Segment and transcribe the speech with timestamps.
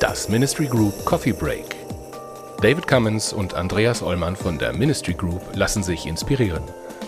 [0.00, 1.76] Das Ministry Group Coffee Break.
[2.62, 6.62] David Cummins und Andreas Ollmann von der Ministry Group lassen sich inspirieren.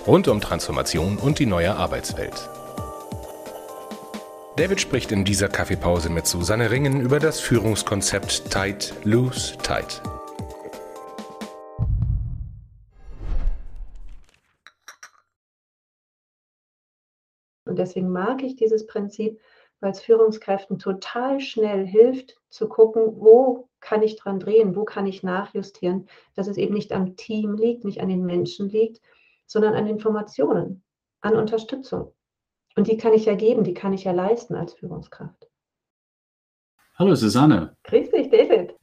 [0.06, 2.48] Rund um Transformation und die neue Arbeitswelt.
[4.57, 10.03] David spricht in dieser Kaffeepause mit Susanne Ringen über das Führungskonzept Tight, Loose, Tight.
[17.68, 19.40] Und deswegen mag ich dieses Prinzip,
[19.81, 25.07] weil es Führungskräften total schnell hilft, zu gucken, wo kann ich dran drehen, wo kann
[25.07, 29.00] ich nachjustieren, dass es eben nicht am Team liegt, nicht an den Menschen liegt,
[29.46, 30.82] sondern an Informationen,
[31.21, 32.12] an Unterstützung.
[32.77, 35.48] Und die kann ich ja geben, die kann ich ja leisten als Führungskraft.
[36.97, 37.77] Hallo Susanne.
[37.84, 38.08] Grüß.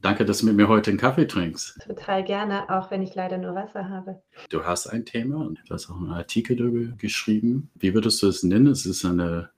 [0.05, 1.79] Danke, dass du mit mir heute einen Kaffee trinkst.
[1.83, 4.21] Total gerne, auch wenn ich leider nur Wasser habe.
[4.51, 7.71] Du hast ein Thema und du hast auch einen Artikel darüber geschrieben.
[7.73, 8.67] Wie würdest du es nennen?
[8.67, 9.49] Ist es eine,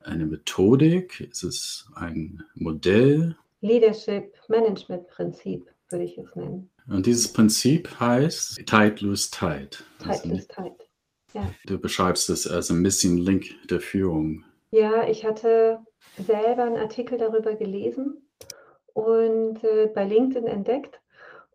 [0.00, 1.20] eine Methodik?
[1.20, 3.36] Ist es ein Modell?
[3.60, 6.68] Leadership Management Prinzip würde ich es nennen.
[6.88, 9.84] Und dieses Prinzip heißt Tight, Loose, Tight.
[10.00, 10.88] Tight, also, Loose, Tight.
[11.32, 11.48] Ja.
[11.66, 14.42] Du beschreibst es als ein Missing Link der Führung.
[14.72, 15.78] Ja, ich hatte
[16.18, 18.21] selber einen Artikel darüber gelesen
[18.94, 21.00] und äh, bei LinkedIn entdeckt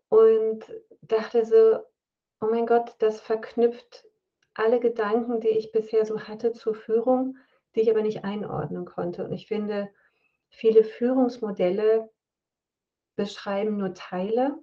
[0.08, 0.64] und
[1.02, 1.80] dachte so,
[2.40, 4.04] oh mein Gott, das verknüpft
[4.54, 7.38] alle Gedanken, die ich bisher so hatte zur Führung,
[7.74, 9.24] die ich aber nicht einordnen konnte.
[9.24, 9.88] Und ich finde,
[10.48, 12.10] viele Führungsmodelle
[13.16, 14.56] beschreiben nur Teile.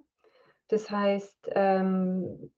[0.68, 2.50] Das heißt, ähm,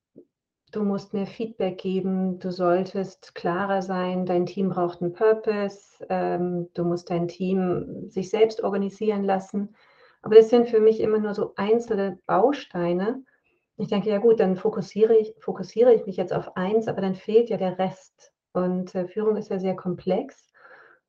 [0.72, 6.69] du musst mehr Feedback geben, du solltest klarer sein, dein Team braucht einen Purpose, ähm,
[6.75, 9.75] du musst dein Team sich selbst organisieren lassen.
[10.22, 13.24] Aber das sind für mich immer nur so einzelne Bausteine.
[13.77, 17.14] Ich denke, ja gut, dann fokussiere ich, fokussiere ich mich jetzt auf eins, aber dann
[17.14, 18.33] fehlt ja der Rest.
[18.52, 20.50] Und äh, Führung ist ja sehr komplex.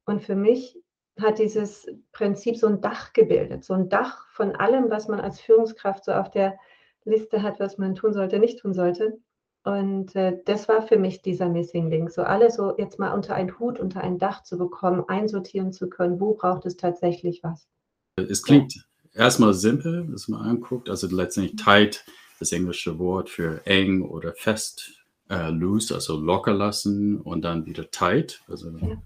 [0.06, 0.80] Und für mich
[1.20, 5.40] hat dieses Prinzip so ein Dach gebildet, so ein Dach von allem, was man als
[5.40, 6.58] Führungskraft so auf der
[7.04, 9.20] Liste hat, was man tun sollte, nicht tun sollte.
[9.64, 13.36] Und äh, das war für mich dieser Missing Link, so alles so jetzt mal unter
[13.36, 17.68] einen Hut, unter ein Dach zu bekommen, einsortieren zu können, wo braucht es tatsächlich was.
[18.16, 18.89] Es klingt.
[19.14, 22.06] Erstmal simpel, dass man anguckt, also letztendlich tight,
[22.40, 27.92] das englische Wort für eng oder fest, äh, loose, also locker lassen und dann wieder
[27.92, 28.98] tight, also ja.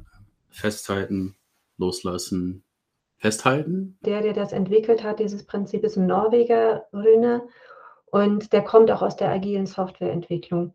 [0.49, 1.35] festhalten,
[1.77, 2.63] loslassen,
[3.17, 3.97] festhalten.
[4.05, 7.47] Der, der das entwickelt hat, dieses Prinzip ist ein Norweger, Rüne.
[8.05, 10.73] Und der kommt auch aus der agilen Softwareentwicklung.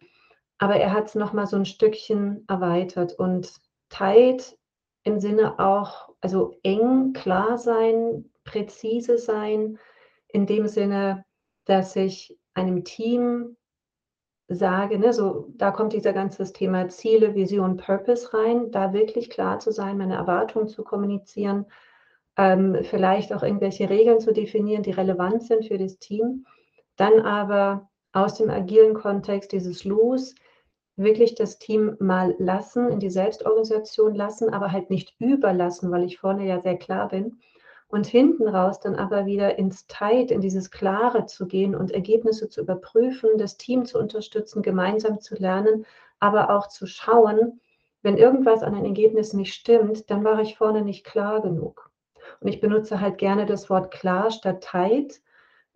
[0.59, 3.53] Aber er hat es nochmal so ein Stückchen erweitert und
[3.91, 4.59] teilt
[5.05, 9.79] im Sinne auch, also eng, klar sein, präzise sein,
[10.29, 11.25] in dem Sinne,
[11.65, 13.57] dass ich einem Team
[14.49, 19.59] sage, ne, so da kommt dieser ganze Thema Ziele, Vision, Purpose rein, da wirklich klar
[19.59, 21.67] zu sein, meine Erwartungen zu kommunizieren,
[22.37, 26.47] ähm, vielleicht auch irgendwelche Regeln zu definieren, die relevant sind für das Team
[26.99, 30.35] dann aber aus dem agilen Kontext dieses Los
[30.97, 36.19] wirklich das Team mal lassen, in die Selbstorganisation lassen, aber halt nicht überlassen, weil ich
[36.19, 37.39] vorne ja sehr klar bin.
[37.89, 42.49] Und hinten raus dann aber wieder ins Tight, in dieses Klare zu gehen und Ergebnisse
[42.51, 45.87] zu überprüfen, das Team zu unterstützen, gemeinsam zu lernen,
[46.21, 47.61] aber auch zu schauen,
[48.03, 51.91] wenn irgendwas an den Ergebnissen nicht stimmt, dann war ich vorne nicht klar genug.
[52.41, 55.21] Und ich benutze halt gerne das Wort klar statt tight,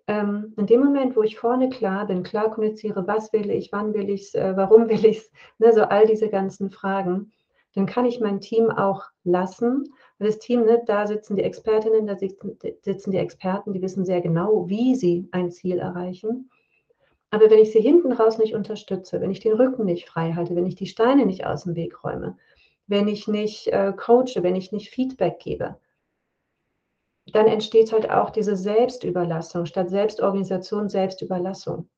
[0.06, 3.94] ähm, in dem Moment, wo ich vorne klar bin, klar kommuniziere, was will ich, wann
[3.94, 7.33] will ich es, äh, warum will ich es, ne, so all diese ganzen Fragen,
[7.75, 9.94] dann kann ich mein Team auch lassen.
[10.22, 14.21] Das Team, ne, da sitzen die Expertinnen, da sitzen, sitzen die Experten, die wissen sehr
[14.21, 16.49] genau, wie sie ein Ziel erreichen.
[17.31, 20.55] Aber wenn ich sie hinten raus nicht unterstütze, wenn ich den Rücken nicht frei halte,
[20.55, 22.37] wenn ich die Steine nicht aus dem Weg räume,
[22.87, 25.77] wenn ich nicht äh, coache, wenn ich nicht Feedback gebe,
[27.32, 31.88] dann entsteht halt auch diese Selbstüberlassung statt Selbstorganisation, Selbstüberlassung.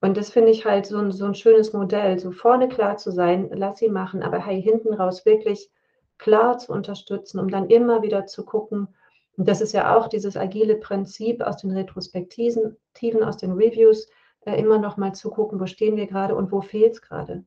[0.00, 3.12] Und das finde ich halt so ein, so ein schönes Modell, so vorne klar zu
[3.12, 5.70] sein, lass sie machen, aber hey, hinten raus wirklich
[6.18, 8.88] klar zu unterstützen, um dann immer wieder zu gucken.
[9.36, 12.76] Und das ist ja auch dieses agile Prinzip aus den Retrospektiven,
[13.24, 14.08] aus den Reviews,
[14.44, 17.44] äh, immer noch mal zu gucken, wo stehen wir gerade und wo fehlt es gerade.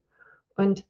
[0.56, 0.86] Und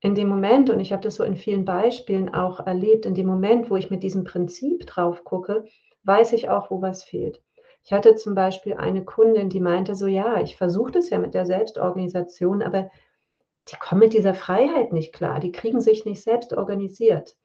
[0.00, 3.26] in dem Moment, und ich habe das so in vielen Beispielen auch erlebt, in dem
[3.26, 5.64] Moment, wo ich mit diesem Prinzip drauf gucke,
[6.04, 7.40] weiß ich auch, wo was fehlt.
[7.82, 11.34] Ich hatte zum Beispiel eine Kundin, die meinte so, ja, ich versuche das ja mit
[11.34, 12.90] der Selbstorganisation, aber
[13.68, 17.36] die kommen mit dieser Freiheit nicht klar, die kriegen sich nicht selbst organisiert.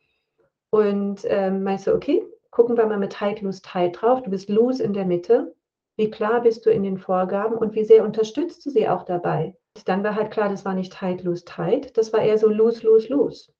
[0.69, 4.21] Und ähm, meinst du, okay, gucken wir mal mit Tight, Loose, Tight drauf.
[4.21, 5.55] Du bist loose in der Mitte.
[5.97, 9.55] Wie klar bist du in den Vorgaben und wie sehr unterstützt du sie auch dabei?
[9.85, 11.95] dann war halt klar, das war nicht tight, loose, tight.
[11.97, 13.51] Das war eher so loose, loose, loose.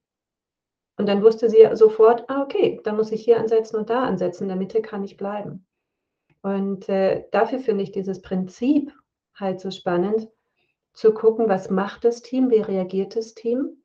[0.97, 4.43] Und dann wusste sie sofort, ah, okay, dann muss ich hier ansetzen und da ansetzen.
[4.43, 5.65] In der Mitte kann ich bleiben.
[6.41, 8.91] Und äh, dafür finde ich dieses Prinzip
[9.35, 10.27] halt so spannend,
[10.93, 13.77] zu gucken, was macht das Team, wie reagiert das Team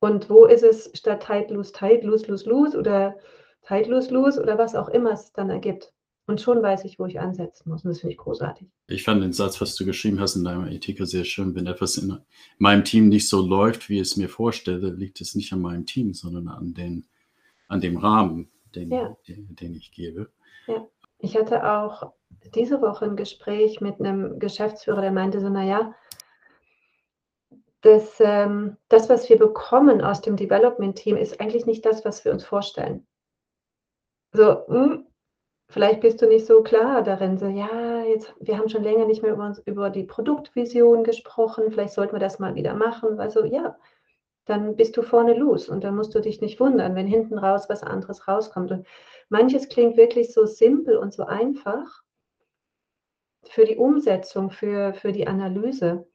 [0.00, 3.16] und wo ist es statt tight, loose, tight, loose, loose, loose oder
[3.62, 5.92] tight, loose, loose oder was auch immer es dann ergibt.
[6.26, 7.84] Und schon weiß ich, wo ich ansetzen muss.
[7.84, 8.68] Und das finde ich großartig.
[8.86, 11.54] Ich fand den Satz, was du geschrieben hast in deinem Artikel, sehr schön.
[11.54, 12.18] Wenn etwas in
[12.58, 15.86] meinem Team nicht so läuft, wie ich es mir vorstelle, liegt es nicht an meinem
[15.86, 17.06] Team, sondern an, den,
[17.68, 19.16] an dem Rahmen, den, ja.
[19.26, 20.30] den, den ich gebe.
[20.66, 20.86] Ja.
[21.18, 22.12] Ich hatte auch
[22.54, 25.94] diese Woche ein Gespräch mit einem Geschäftsführer, der meinte so, naja,
[27.82, 32.32] das, ähm, das, was wir bekommen aus dem Development-Team, ist eigentlich nicht das, was wir
[32.32, 33.06] uns vorstellen.
[34.32, 35.06] So, mh, hm,
[35.70, 39.22] vielleicht bist du nicht so klar darin, so, ja, jetzt, wir haben schon länger nicht
[39.22, 43.20] mehr über, uns, über die Produktvision gesprochen, vielleicht sollten wir das mal wieder machen.
[43.20, 43.76] Also ja,
[44.46, 47.68] dann bist du vorne los und dann musst du dich nicht wundern, wenn hinten raus
[47.68, 48.70] was anderes rauskommt.
[48.70, 48.86] Und
[49.28, 52.02] manches klingt wirklich so simpel und so einfach
[53.44, 56.06] für die Umsetzung, für, für die Analyse.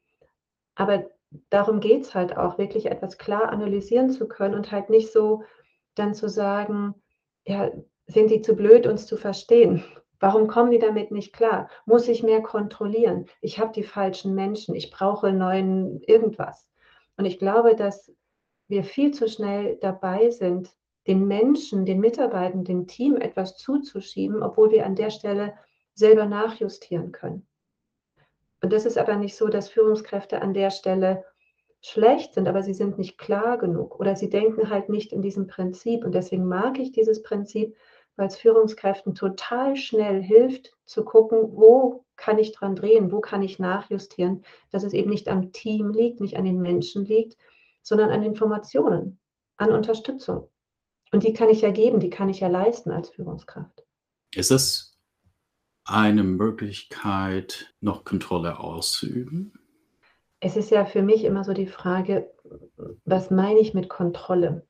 [0.74, 1.04] Aber
[1.50, 5.42] darum geht es halt auch, wirklich etwas klar analysieren zu können und halt nicht so
[5.94, 6.94] dann zu sagen,
[7.46, 7.70] ja,
[8.06, 9.84] sind die zu blöd, uns zu verstehen?
[10.20, 11.68] Warum kommen die damit nicht klar?
[11.84, 13.26] Muss ich mehr kontrollieren?
[13.40, 16.66] Ich habe die falschen Menschen, ich brauche neuen irgendwas.
[17.16, 18.10] Und ich glaube, dass
[18.68, 20.74] wir viel zu schnell dabei sind,
[21.06, 25.54] den Menschen, den Mitarbeitern, dem Team etwas zuzuschieben, obwohl wir an der Stelle
[25.94, 27.46] selber nachjustieren können.
[28.64, 31.22] Und das ist aber nicht so, dass Führungskräfte an der Stelle
[31.82, 35.46] schlecht sind, aber sie sind nicht klar genug oder sie denken halt nicht in diesem
[35.46, 36.02] Prinzip.
[36.02, 37.76] Und deswegen mag ich dieses Prinzip,
[38.16, 43.42] weil es Führungskräften total schnell hilft zu gucken, wo kann ich dran drehen, wo kann
[43.42, 47.36] ich nachjustieren, dass es eben nicht am Team liegt, nicht an den Menschen liegt,
[47.82, 49.20] sondern an Informationen,
[49.58, 50.48] an Unterstützung.
[51.12, 53.84] Und die kann ich ja geben, die kann ich ja leisten als Führungskraft.
[54.34, 54.93] Ist es
[55.84, 59.52] eine Möglichkeit, noch Kontrolle auszuüben?
[60.40, 62.30] Es ist ja für mich immer so die Frage,
[63.04, 64.66] was meine ich mit Kontrolle?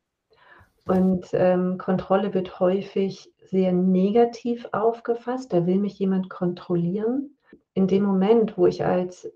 [0.86, 5.52] Und ähm, Kontrolle wird häufig sehr negativ aufgefasst.
[5.52, 7.38] Da will mich jemand kontrollieren.
[7.72, 9.30] In dem Moment, wo ich als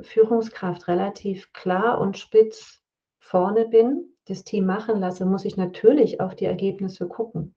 [0.00, 2.82] Führungskraft relativ klar und spitz
[3.18, 7.54] vorne bin, das Team machen lasse, muss ich natürlich auf die Ergebnisse gucken.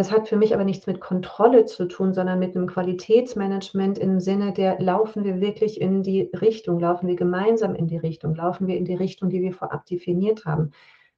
[0.00, 4.18] Das hat für mich aber nichts mit Kontrolle zu tun, sondern mit einem Qualitätsmanagement im
[4.18, 8.66] Sinne der, laufen wir wirklich in die Richtung, laufen wir gemeinsam in die Richtung, laufen
[8.66, 10.70] wir in die Richtung, die wir vorab definiert haben.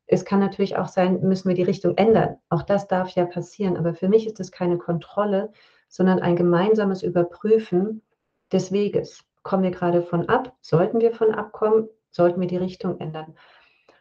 [0.09, 2.39] Es kann natürlich auch sein, müssen wir die Richtung ändern.
[2.49, 3.77] Auch das darf ja passieren.
[3.77, 5.53] Aber für mich ist es keine Kontrolle,
[5.87, 8.03] sondern ein gemeinsames Überprüfen
[8.51, 9.23] des Weges.
[9.45, 10.57] Kommen wir gerade von ab?
[10.61, 11.89] Sollten wir von abkommen?
[12.11, 13.37] Sollten wir die Richtung ändern?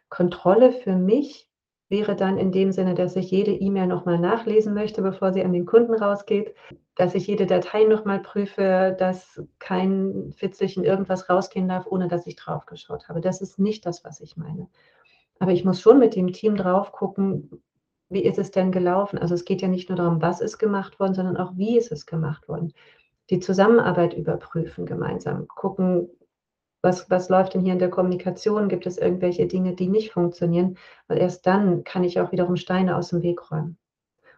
[0.08, 1.48] Kontrolle für mich
[1.92, 5.52] wäre dann in dem Sinne, dass ich jede E-Mail nochmal nachlesen möchte, bevor sie an
[5.52, 6.54] den Kunden rausgeht,
[6.96, 12.36] dass ich jede Datei nochmal prüfe, dass kein Fitzelchen irgendwas rausgehen darf, ohne dass ich
[12.36, 13.20] drauf geschaut habe.
[13.20, 14.68] Das ist nicht das, was ich meine.
[15.38, 17.62] Aber ich muss schon mit dem Team drauf gucken,
[18.08, 19.18] wie ist es denn gelaufen?
[19.18, 21.92] Also es geht ja nicht nur darum, was ist gemacht worden, sondern auch, wie ist
[21.92, 22.72] es gemacht worden.
[23.28, 26.08] Die Zusammenarbeit überprüfen gemeinsam, gucken,
[26.82, 28.68] was, was läuft denn hier in der Kommunikation?
[28.68, 30.76] Gibt es irgendwelche Dinge, die nicht funktionieren?
[31.08, 33.78] Weil erst dann kann ich auch wiederum Steine aus dem Weg räumen.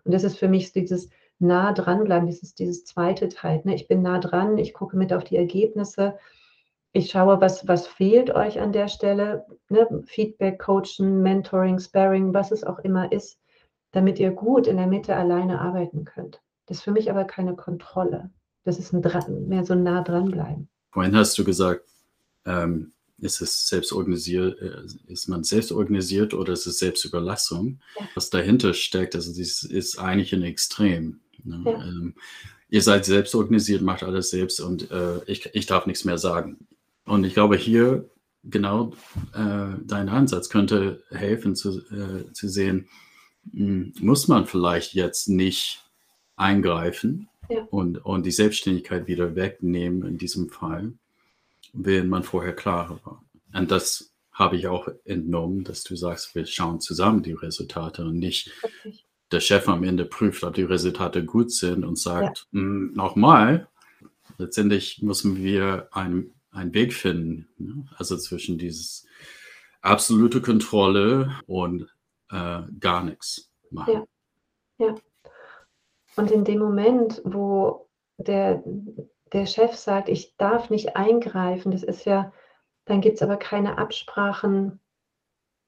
[0.05, 1.09] Und das ist für mich dieses
[1.39, 3.63] nah dranbleiben, dieses, dieses zweite Teil.
[3.65, 3.75] Ne?
[3.75, 6.19] Ich bin nah dran, ich gucke mit auf die Ergebnisse
[6.97, 9.87] ich schaue, was, was fehlt euch an der Stelle, ne?
[10.07, 13.37] Feedback, Coachen, Mentoring, Sparring, was es auch immer ist,
[13.91, 16.41] damit ihr gut in der Mitte alleine arbeiten könnt.
[16.67, 18.31] Das ist für mich aber keine Kontrolle.
[18.63, 19.03] Das ist ein
[19.49, 20.69] mehr so nah dranbleiben.
[20.93, 21.85] Vorhin hast du gesagt,
[22.45, 27.81] ähm, ist es selbst organisiert, äh, ist man selbst organisiert oder ist es Selbstüberlassung?
[27.99, 28.09] Ja.
[28.15, 31.21] Was dahinter steckt, also das ist eigentlich ein Extrem.
[31.43, 31.63] Ne?
[31.65, 31.85] Ja.
[31.85, 32.15] Ähm,
[32.69, 36.67] ihr seid selbst organisiert, macht alles selbst und äh, ich, ich darf nichts mehr sagen.
[37.05, 38.09] Und ich glaube, hier
[38.43, 38.93] genau
[39.33, 42.89] äh, dein Ansatz könnte helfen zu, äh, zu sehen,
[43.53, 45.85] mh, hm, muss man vielleicht jetzt nicht
[46.37, 47.63] eingreifen ja.
[47.71, 50.95] und, und die Selbstständigkeit wieder wegnehmen in diesem Fall,
[51.75, 53.23] wenn man vorher klarer war.
[53.53, 58.19] Und das habe ich auch entnommen, dass du sagst, wir schauen zusammen die Resultate und
[58.19, 58.51] nicht
[59.31, 62.61] der Chef am Ende prüft, ob die Resultate gut sind und sagt, ja.
[62.61, 63.69] Hm, nochmal,
[64.39, 67.49] letztendlich müssen wir einen einen Weg finden.
[67.59, 67.85] Ne?
[67.97, 69.07] Also zwischen dieses
[69.83, 71.95] absolute Kontrolle und
[72.31, 74.05] äh, gar nichts machen.
[74.79, 74.87] Ja.
[74.87, 74.95] ja.
[76.17, 77.89] Und in dem Moment, wo
[78.19, 78.63] der,
[79.35, 82.33] der Chef sagt, ich darf nicht eingreifen, das ist ja,
[82.87, 84.81] dann gibt es aber keine Absprachen,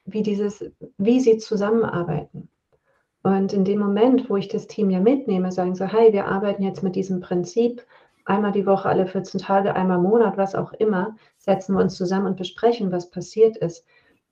[0.05, 0.65] wie dieses,
[0.99, 2.49] wie sie zusammenarbeiten.
[3.23, 6.63] Und in dem Moment, wo ich das Team ja mitnehme, sagen so, hey, wir arbeiten
[6.63, 7.85] jetzt mit diesem Prinzip,
[8.25, 11.97] einmal die Woche, alle 14 Tage, einmal im Monat, was auch immer, setzen wir uns
[11.97, 13.85] zusammen und besprechen, was passiert ist,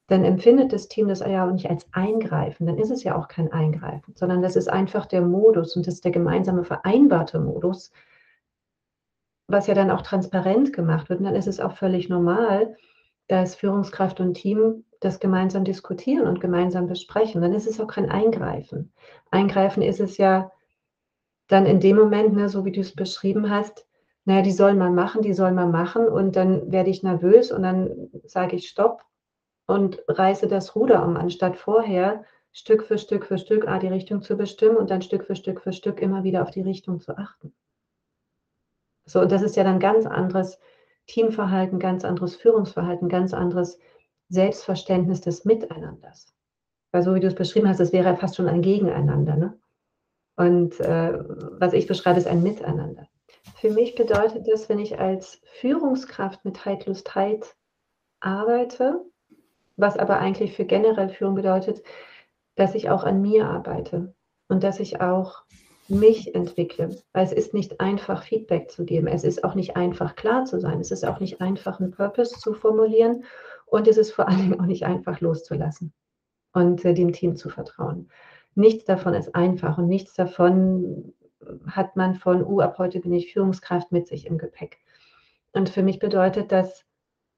[0.07, 2.67] dann empfindet das Team das ja auch nicht als Eingreifen.
[2.67, 5.95] Dann ist es ja auch kein Eingreifen, sondern das ist einfach der Modus und das
[5.95, 7.91] ist der gemeinsame vereinbarte Modus,
[9.47, 11.21] was ja dann auch transparent gemacht wird.
[11.21, 12.77] Und dann ist es auch völlig normal,
[13.29, 17.43] dass Führungskraft und Team das gemeinsam diskutieren und gemeinsam besprechen.
[17.43, 18.93] Dann ist es auch kein Eingreifen.
[19.31, 20.51] Eingreifen ist es ja
[21.49, 23.87] dann in dem Moment, ne, so wie du es beschrieben hast,
[24.25, 27.63] naja, die soll man machen, die soll man machen und dann werde ich nervös und
[27.63, 29.03] dann sage ich Stopp
[29.67, 34.23] und reiße das Ruder um, anstatt vorher Stück für Stück für Stück ah, die Richtung
[34.23, 37.19] zu bestimmen und dann Stück für Stück für Stück immer wieder auf die Richtung zu
[37.19, 37.53] achten.
[39.07, 40.59] So, und das ist ja dann ganz anderes
[41.07, 43.79] Teamverhalten, ganz anderes Führungsverhalten, ganz anderes
[44.29, 46.35] Selbstverständnis des Miteinanders.
[46.93, 49.37] Weil so wie du es beschrieben hast, es wäre ja fast schon ein Gegeneinander.
[49.37, 49.59] Ne?
[50.37, 51.19] Und äh,
[51.59, 53.07] was ich beschreibe, ist ein Miteinander.
[53.57, 57.55] Für mich bedeutet das, wenn ich als Führungskraft mit Heitlustheit
[58.21, 59.05] arbeite,
[59.77, 61.83] was aber eigentlich für generell Führung bedeutet,
[62.55, 64.15] dass ich auch an mir arbeite
[64.49, 65.43] und dass ich auch
[65.88, 66.91] mich entwickle.
[67.12, 69.07] Weil es ist nicht einfach, Feedback zu geben.
[69.07, 70.81] Es ist auch nicht einfach, klar zu sein.
[70.81, 73.25] Es ist auch nicht einfach, einen Purpose zu formulieren.
[73.67, 75.93] Und es ist vor allem auch nicht einfach, loszulassen
[76.53, 78.09] und äh, dem Team zu vertrauen.
[78.55, 81.12] Nichts davon ist einfach und nichts davon
[81.67, 84.79] hat man von, uh, ab heute bin ich Führungskraft mit sich im Gepäck.
[85.53, 86.85] Und für mich bedeutet das,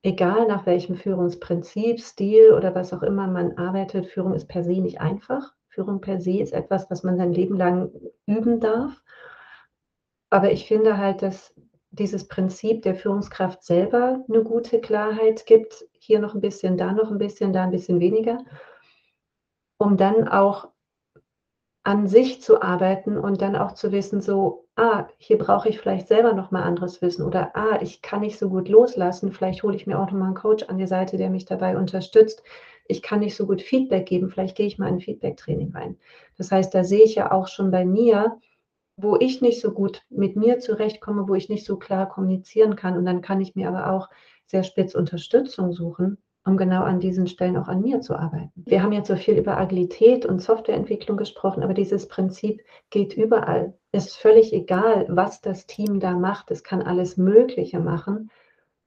[0.03, 4.81] egal nach welchem Führungsprinzip, Stil oder was auch immer man arbeitet, Führung ist per se
[4.81, 5.55] nicht einfach.
[5.76, 7.92] Führung per se ist etwas, was man sein Leben lang
[8.25, 9.02] üben darf.
[10.30, 11.54] Aber ich finde halt, dass
[11.90, 15.85] dieses Prinzip der Führungskraft selber eine gute Klarheit gibt.
[15.92, 18.38] Hier noch ein bisschen, da noch ein bisschen, da ein bisschen weniger.
[19.78, 20.68] Um dann auch
[21.85, 26.09] an sich zu arbeiten und dann auch zu wissen, so, ah, hier brauche ich vielleicht
[26.09, 29.76] selber noch mal anderes Wissen oder ah, ich kann nicht so gut loslassen, vielleicht hole
[29.76, 32.42] ich mir auch noch mal einen Coach an die Seite, der mich dabei unterstützt.
[32.88, 35.97] Ich kann nicht so gut Feedback geben, vielleicht gehe ich mal in ein Feedback-Training rein.
[36.37, 38.38] Das heißt, da sehe ich ja auch schon bei mir,
[38.97, 42.97] wo ich nicht so gut mit mir zurechtkomme, wo ich nicht so klar kommunizieren kann
[42.97, 44.09] und dann kann ich mir aber auch
[44.47, 48.52] sehr spitz Unterstützung suchen um genau an diesen Stellen auch an mir zu arbeiten.
[48.66, 53.75] Wir haben jetzt so viel über Agilität und Softwareentwicklung gesprochen, aber dieses Prinzip geht überall.
[53.90, 56.52] Es ist völlig egal, was das Team da macht.
[56.52, 58.31] Es kann alles Mögliche machen.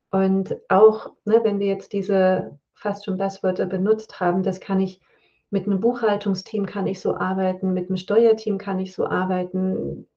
[0.09, 5.01] Und auch, ne, wenn wir jetzt diese fast schon Buzzwörter benutzt haben, das kann ich
[5.51, 10.07] mit einem Buchhaltungsteam kann ich so arbeiten, mit einem Steuerteam kann ich so arbeiten,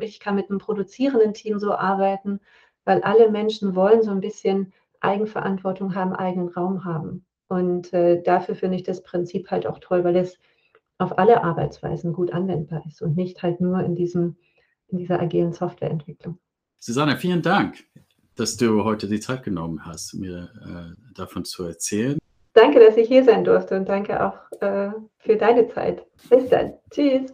[0.00, 2.40] ich kann mit einem produzierenden Team so arbeiten,
[2.84, 7.24] weil alle Menschen wollen so ein bisschen Eigenverantwortung haben, eigenen Raum haben.
[7.48, 10.38] Und äh, dafür finde ich das Prinzip halt auch toll, weil es
[10.98, 14.36] auf alle Arbeitsweisen gut anwendbar ist und nicht halt nur in, diesem,
[14.88, 16.38] in dieser agilen Softwareentwicklung.
[16.78, 17.84] Susanne, vielen Dank,
[18.40, 22.18] dass du heute die Zeit genommen hast, mir äh, davon zu erzählen.
[22.54, 26.04] Danke, dass ich hier sein durfte und danke auch äh, für deine Zeit.
[26.28, 26.72] Bis dann.
[26.90, 27.32] Tschüss.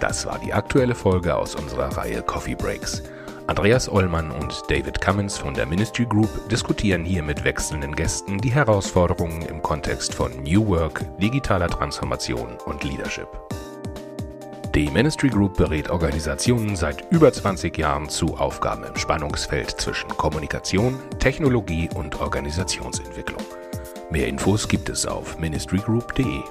[0.00, 3.02] Das war die aktuelle Folge aus unserer Reihe Coffee Breaks.
[3.46, 8.50] Andreas Ollmann und David Cummins von der Ministry Group diskutieren hier mit wechselnden Gästen die
[8.50, 13.28] Herausforderungen im Kontext von New Work, digitaler Transformation und Leadership.
[14.76, 20.98] Die Ministry Group berät Organisationen seit über 20 Jahren zu Aufgaben im Spannungsfeld zwischen Kommunikation,
[21.18, 23.42] Technologie und Organisationsentwicklung.
[24.10, 26.42] Mehr Infos gibt es auf ministrygroup.de.